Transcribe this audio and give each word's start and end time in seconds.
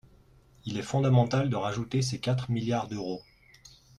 Il 0.65 0.79
est 0.79 0.81
fondamental 0.81 1.47
de 1.51 1.55
rajouter 1.55 2.01
ces 2.01 2.19
quatre 2.19 2.49
milliards 2.49 2.87
d’euros. 2.87 3.21